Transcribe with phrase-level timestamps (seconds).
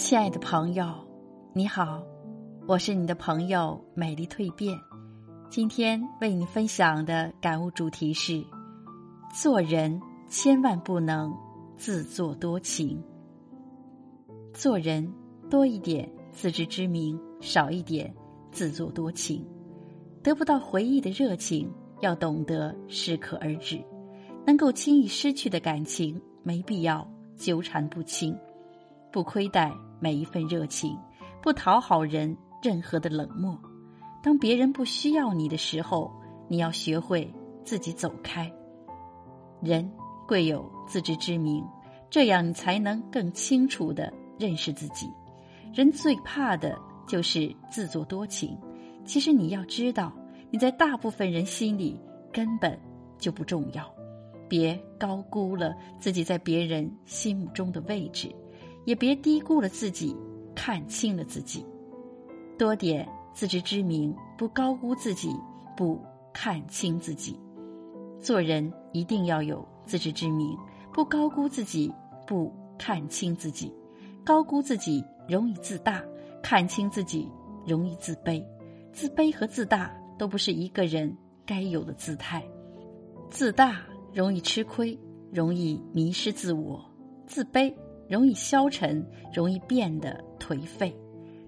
[0.00, 0.86] 亲爱的朋友，
[1.52, 2.00] 你好，
[2.68, 4.78] 我是你的朋友美丽蜕变。
[5.50, 8.42] 今天为你分享的感悟主题是：
[9.34, 10.00] 做人
[10.30, 11.36] 千万不能
[11.76, 13.02] 自作多情。
[14.54, 15.12] 做人
[15.50, 18.14] 多一点自知之明，少一点
[18.52, 19.44] 自作多情。
[20.22, 21.68] 得不到回忆的热情，
[22.00, 23.84] 要懂得适可而止。
[24.46, 28.34] 能够轻易失去的感情，没必要纠缠不清。
[29.12, 30.96] 不亏待每一份热情，
[31.42, 33.58] 不讨好人任何的冷漠。
[34.22, 36.12] 当别人不需要你的时候，
[36.48, 37.32] 你要学会
[37.64, 38.52] 自己走开。
[39.60, 39.90] 人
[40.26, 41.64] 贵有自知之明，
[42.10, 45.10] 这样你才能更清楚的认识自己。
[45.72, 48.58] 人最怕的就是自作多情。
[49.04, 50.12] 其实你要知道，
[50.50, 51.98] 你在大部分人心里
[52.32, 52.78] 根本
[53.18, 53.88] 就不重要。
[54.48, 58.34] 别高估了自己在别人心目中的位置。
[58.88, 60.16] 也别低估了自己，
[60.54, 61.62] 看清了自己，
[62.56, 65.28] 多点自知之明，不高估自己，
[65.76, 66.00] 不
[66.32, 67.38] 看清自己。
[68.18, 70.56] 做人一定要有自知之明，
[70.90, 71.92] 不高估自己，
[72.26, 73.70] 不看清自己。
[74.24, 76.02] 高估自己容易自大，
[76.42, 77.28] 看清自己
[77.66, 78.42] 容易自卑。
[78.90, 81.14] 自卑和自大都不是一个人
[81.44, 82.42] 该有的姿态。
[83.28, 83.82] 自大
[84.14, 84.98] 容易吃亏，
[85.30, 86.80] 容易迷失自我；
[87.26, 87.70] 自卑。
[88.08, 90.94] 容易消沉，容易变得颓废。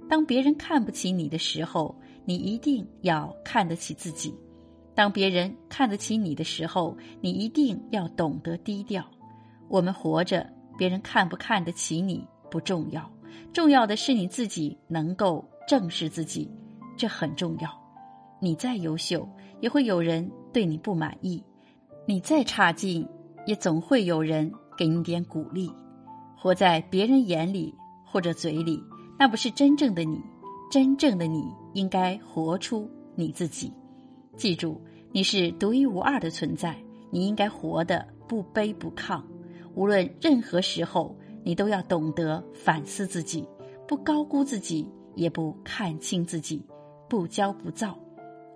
[0.08, 1.94] 当别人看不起你的时候，
[2.24, 4.30] 你一定要看得起自己；
[4.94, 9.04] 当别人看得起你的时候，你一定要懂得低调。
[9.68, 13.08] 我们活着，别人看不看得起你不重要，
[13.52, 16.50] 重要的是你自己能够正视自己，
[16.96, 17.70] 这很重要。
[18.40, 19.28] 你再优秀，
[19.60, 21.40] 也会有人对你不满意；
[22.06, 23.06] 你再差劲，
[23.46, 25.70] 也总会有人给你点鼓励。
[26.42, 28.82] 活在别人眼里或者嘴里，
[29.18, 30.18] 那不是真正的你。
[30.70, 33.70] 真正的你应该活出你自己。
[34.36, 34.80] 记住，
[35.12, 36.74] 你是独一无二的存在，
[37.10, 39.22] 你应该活得不卑不亢。
[39.74, 41.14] 无论任何时候，
[41.44, 43.46] 你都要懂得反思自己，
[43.86, 46.64] 不高估自己，也不看清自己，
[47.06, 47.98] 不骄不躁。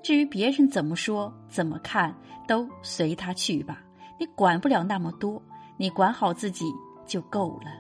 [0.03, 2.17] 至于别人怎么说、怎么看，
[2.49, 3.85] 都随他去吧，
[4.19, 5.43] 你管不了那么多。
[5.77, 6.65] 你管好自己。
[7.07, 7.71] 就够了，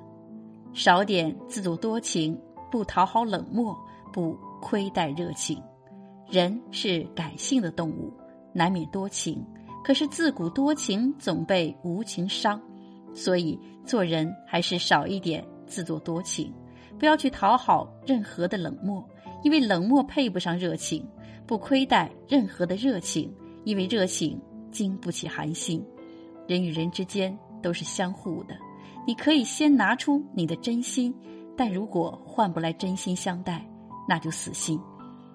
[0.73, 2.39] 少点自作多情，
[2.71, 3.77] 不讨好冷漠，
[4.13, 5.61] 不亏待热情。
[6.29, 8.13] 人是感性的动物，
[8.53, 9.45] 难免多情。
[9.85, 12.61] 可是自古多情总被无情伤，
[13.13, 16.51] 所以做人还是少一点自作多情，
[16.99, 19.07] 不要去讨好任何的冷漠，
[19.43, 21.03] 因为冷漠配不上热情；
[21.47, 23.31] 不亏待任何的热情，
[23.65, 24.41] 因为热情
[24.73, 25.85] 经不起寒心。
[26.49, 28.57] 人与人之间都是相互的。
[29.07, 31.15] 你可以先拿出你的真心，
[31.57, 33.65] 但如果换不来真心相待，
[34.09, 34.81] 那就死心。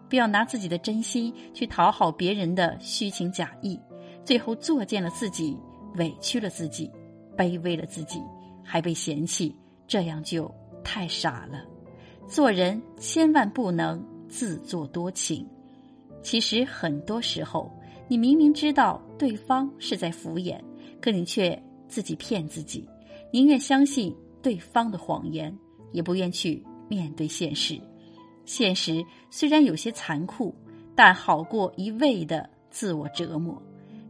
[0.10, 3.80] 不要拿自己的真心去讨好别人的虚情假意，
[4.26, 5.56] 最后作践了自己，
[5.98, 6.90] 委屈了自己，
[7.38, 8.20] 卑微了自己，
[8.64, 9.56] 还被嫌弃，
[9.88, 10.52] 这样就
[10.84, 11.64] 太傻了。
[12.28, 15.48] 做人千万不能自作多情。
[16.24, 17.72] 其实很多时候，
[18.08, 20.60] 你明明知道对方是在敷衍，
[21.00, 22.88] 可你却自己骗自己。
[23.32, 25.56] 宁愿相信对方的谎言，
[25.92, 27.80] 也不愿去面对现实。
[28.46, 30.56] 现实虽然有些残酷，
[30.96, 33.62] 但好过一味的自我折磨。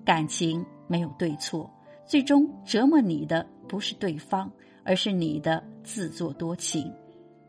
[0.05, 1.69] 感情没有对错，
[2.05, 4.49] 最终折磨你的不是对方，
[4.83, 6.89] 而是你的自作多情。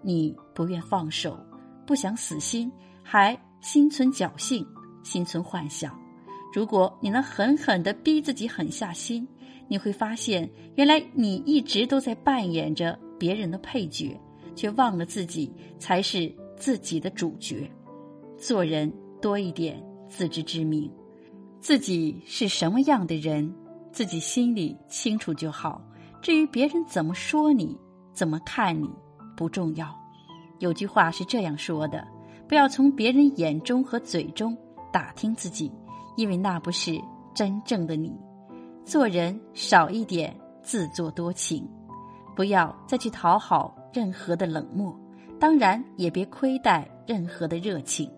[0.03, 1.39] 你不愿放手，
[1.87, 2.71] 不想死心，
[3.03, 4.67] 还心存侥幸，
[5.05, 5.97] 心存幻想。
[6.53, 9.27] 如果你能狠狠的逼自己狠下心。
[9.71, 14.21] 你会发现，原来你一直都在扮演着别人的配角，
[14.57, 15.49] 却忘了自己
[15.79, 17.71] 才是自己的主角。
[18.37, 18.93] 做人
[19.23, 20.91] 多一点自知之明，
[21.61, 23.55] 自己是什么样的人，
[23.93, 25.81] 自己心里清楚就好。
[26.21, 27.79] 至于别人怎么说你，
[28.13, 28.91] 怎么看你，
[29.37, 29.97] 不重要。
[30.59, 32.05] 有句话是这样说的：
[32.49, 34.59] 不要从别人眼中和嘴中
[34.93, 35.71] 打听自己，
[36.17, 37.01] 因为那不是
[37.33, 38.13] 真正的你。
[38.91, 41.65] 做人少一点自作多情，
[42.35, 44.93] 不要再去讨好任何的冷漠，
[45.39, 48.11] 当然也别亏待任何的热情。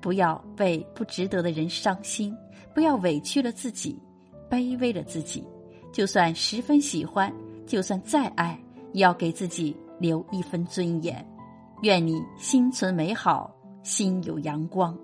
[0.00, 2.32] 不要为不值得的人伤心，
[2.72, 4.00] 不要委屈了自己，
[4.48, 5.44] 卑微了自己。
[5.92, 7.34] 就算十分喜欢，
[7.66, 8.56] 就算再爱，
[8.92, 11.28] 也要给自己留一分尊严。
[11.82, 13.52] 愿你心存美好，
[13.82, 14.96] 心有阳光。